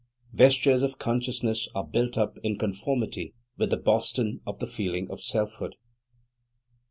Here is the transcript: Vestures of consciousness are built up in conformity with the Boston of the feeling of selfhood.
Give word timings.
Vestures 0.33 0.81
of 0.81 0.97
consciousness 0.97 1.69
are 1.75 1.83
built 1.85 2.17
up 2.17 2.35
in 2.41 2.57
conformity 2.57 3.35
with 3.57 3.69
the 3.69 3.77
Boston 3.77 4.41
of 4.47 4.57
the 4.57 4.65
feeling 4.65 5.07
of 5.11 5.21
selfhood. 5.21 5.75